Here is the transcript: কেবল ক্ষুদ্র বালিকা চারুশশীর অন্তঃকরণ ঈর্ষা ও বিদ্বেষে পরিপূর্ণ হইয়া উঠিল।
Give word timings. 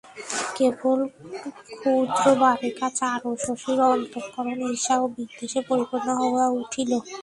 কেবল 0.55 0.99
ক্ষুদ্র 1.73 2.25
বালিকা 2.41 2.87
চারুশশীর 2.99 3.79
অন্তঃকরণ 3.89 4.59
ঈর্ষা 4.69 4.95
ও 4.99 5.15
বিদ্বেষে 5.15 5.59
পরিপূর্ণ 5.69 6.07
হইয়া 6.21 6.47
উঠিল। 6.59 6.91